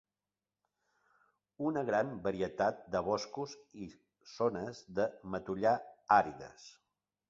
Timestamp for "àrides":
6.23-6.73